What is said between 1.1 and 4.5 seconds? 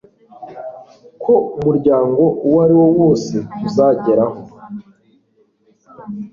ko umuryango uwo ari wo wose tuzageraho